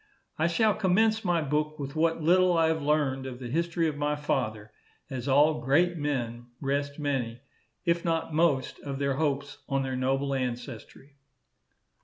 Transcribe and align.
I 0.39 0.47
shall 0.47 0.73
commence 0.73 1.23
my 1.23 1.43
book 1.43 1.77
with 1.77 1.95
what 1.95 2.23
little 2.23 2.57
I 2.57 2.69
have 2.69 2.81
learned 2.81 3.27
of 3.27 3.37
the 3.37 3.49
history 3.51 3.87
of 3.87 3.95
my 3.97 4.15
father, 4.15 4.71
as 5.11 5.27
all 5.27 5.61
great 5.61 5.95
men 5.95 6.47
rest 6.59 6.97
many, 6.97 7.41
if 7.85 8.03
not 8.03 8.33
most, 8.33 8.79
of 8.79 8.97
their 8.97 9.13
hopes 9.17 9.59
on 9.69 9.83
their 9.83 9.95
noble 9.95 10.33
ancestry. 10.33 11.17